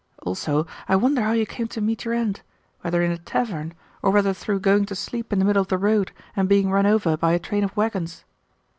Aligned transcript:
Also, 0.23 0.65
I 0.89 0.95
wonder 0.95 1.21
how 1.21 1.33
you 1.33 1.45
came 1.45 1.67
to 1.67 1.79
meet 1.79 2.05
your 2.05 2.13
end; 2.15 2.41
whether 2.79 3.03
in 3.03 3.11
a 3.11 3.19
tavern, 3.19 3.71
or 4.01 4.09
whether 4.09 4.33
through 4.33 4.59
going 4.61 4.83
to 4.87 4.95
sleep 4.95 5.31
in 5.31 5.37
the 5.37 5.45
middle 5.45 5.61
of 5.61 5.67
the 5.67 5.77
road 5.77 6.11
and 6.35 6.49
being 6.49 6.71
run 6.71 6.87
over 6.87 7.15
by 7.15 7.33
a 7.33 7.37
train 7.39 7.63
of 7.63 7.77
waggons. 7.77 8.23